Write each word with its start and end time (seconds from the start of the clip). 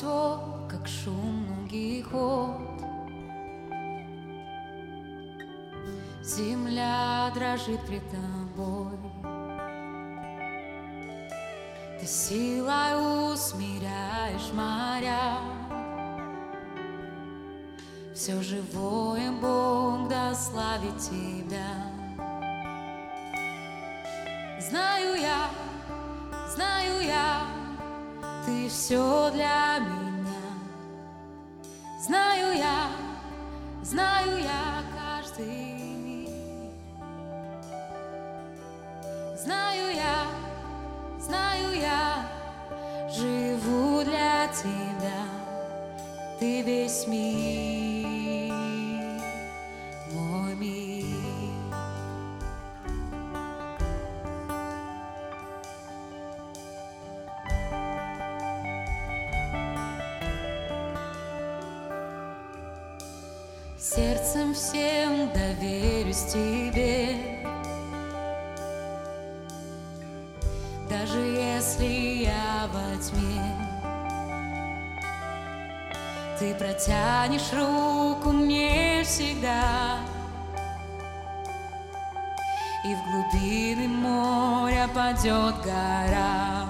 как 0.00 0.86
шум 0.86 1.46
многих 1.46 2.10
вод. 2.12 2.60
Земля 6.22 7.30
дрожит 7.34 7.80
пред 7.86 8.02
тобой. 8.10 8.98
Ты 12.00 12.06
силой 12.06 13.32
усмиряешь 13.32 14.52
моря. 14.52 15.38
Все 18.14 18.42
живое 18.42 19.30
Бог 19.30 20.08
да 20.08 20.34
славит 20.34 20.98
Тебя. 20.98 21.96
Знаю 24.58 25.20
я, 25.20 25.48
знаю 26.48 27.04
я, 27.04 27.35
Ты 28.46 28.68
все 28.68 29.28
для 29.32 29.78
меня. 29.80 30.46
Знаю 32.00 32.56
я, 32.56 32.86
знаю 33.82 34.38
я 34.38 34.84
каждый 34.94 35.72
миг. 36.04 36.30
Знаю 39.36 39.96
я, 39.96 40.26
знаю 41.18 41.74
я, 41.74 43.10
живу 43.10 44.04
для 44.04 44.46
Тебя. 44.54 45.24
Ты 46.38 46.62
весь 46.62 47.08
мир, 47.08 47.65
Сердцем 63.94 64.52
всем 64.52 65.30
доверюсь 65.32 66.24
тебе, 66.24 67.14
Даже 70.90 71.20
если 71.20 72.24
я 72.24 72.68
во 72.72 72.96
тьме. 73.00 73.40
Ты 76.40 76.52
протянешь 76.56 77.52
руку 77.52 78.32
мне 78.32 79.04
всегда 79.04 79.98
И 82.84 82.92
в 82.92 83.04
глубины 83.04 83.86
моря 83.86 84.88
падет 84.92 85.62
гора 85.64 86.66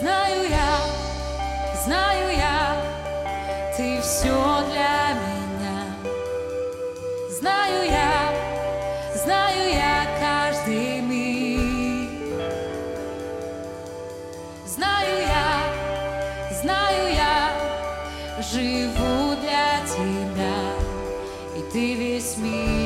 Знаю 0.00 0.50
я, 0.50 0.78
знаю 1.84 2.36
я, 2.36 2.76
ты 3.76 4.00
все 4.02 4.47
Знаю 7.38 7.88
я, 7.88 8.32
знаю 9.14 9.72
я 9.72 10.06
каждый 10.18 11.00
миг. 11.02 12.10
Знаю 14.66 15.20
я, 15.20 16.52
знаю 16.60 17.14
я, 17.14 17.52
живу 18.42 19.36
для 19.36 19.86
тебя, 19.86 20.58
и 21.56 21.62
ты 21.72 21.94
весь 21.94 22.36
мир, 22.38 22.77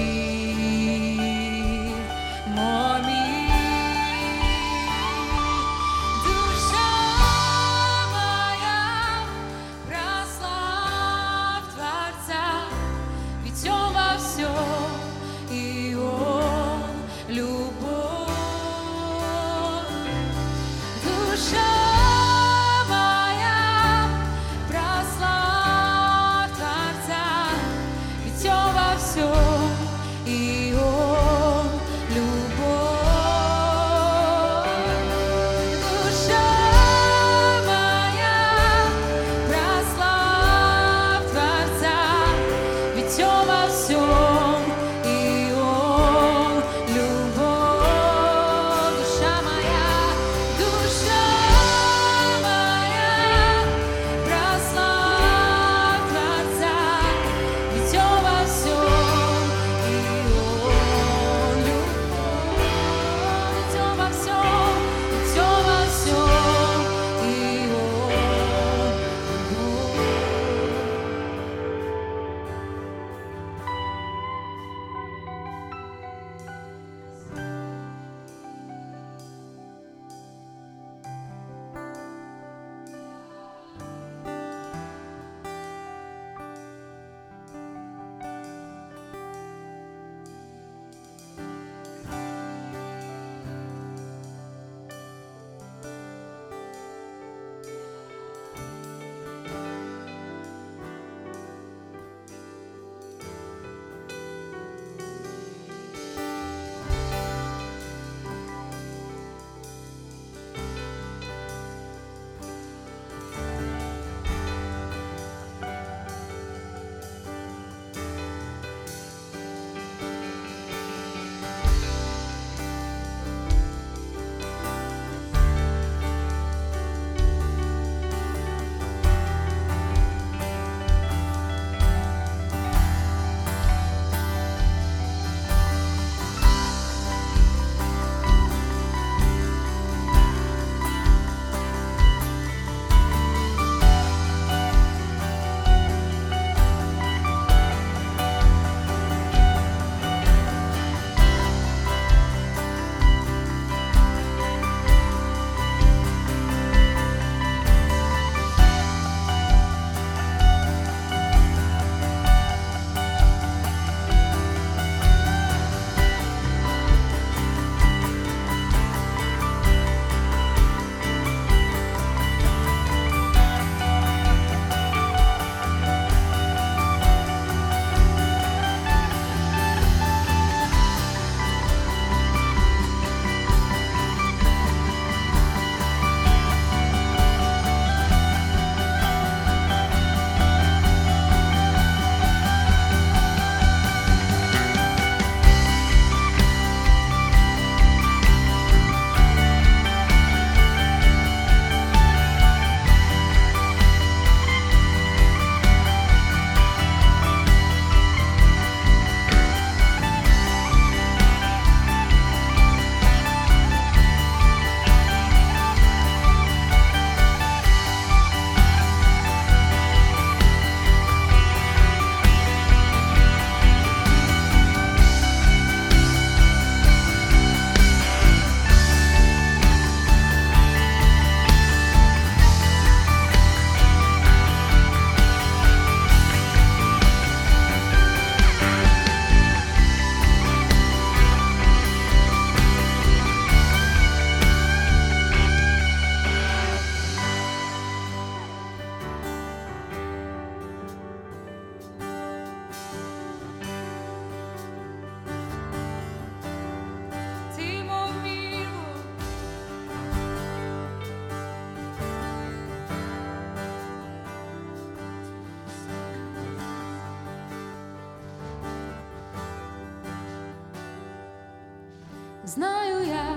Знаю 272.45 273.07
я, 273.07 273.37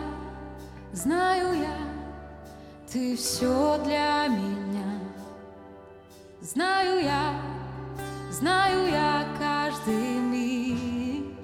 знаю 0.92 1.54
я, 1.54 1.78
ты 2.92 3.16
все 3.16 3.78
для 3.84 4.28
меня. 4.28 5.00
Знаю 6.42 7.04
я, 7.04 7.40
знаю 8.31 8.88
я 8.88 9.28
каждый 9.38 10.18
миг. 10.18 11.38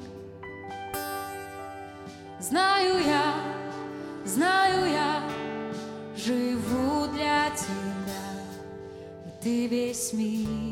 Знаю 2.40 2.98
я, 3.06 3.36
знаю 4.26 4.92
я, 4.92 5.22
живу 6.16 7.08
для 7.14 7.52
тебя, 7.52 9.28
и 9.28 9.44
ты 9.44 9.68
весь 9.68 10.14
мир. 10.14 10.71